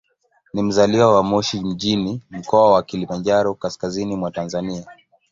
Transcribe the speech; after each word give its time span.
Ni 0.53 0.63
mzaliwa 0.63 1.15
wa 1.15 1.23
Moshi 1.23 1.59
mjini, 1.61 2.21
Mkoa 2.31 2.71
wa 2.73 2.83
Kilimanjaro, 2.83 3.53
kaskazini 3.55 4.15
mwa 4.15 4.31
Tanzania. 4.31 4.85